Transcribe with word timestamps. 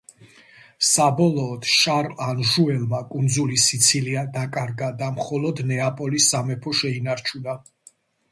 საბოლოოდ 0.91 1.67
შარლ 1.71 2.15
ანჟუელმა 2.27 3.01
კუნძული 3.11 3.59
სიცილია 3.65 4.23
დაკარგა 4.39 4.89
და 5.03 5.09
მხოლოდ 5.19 5.63
ნეაპოლის 5.73 6.31
სამეფო 6.33 6.77
შეინარჩუნა. 6.81 7.59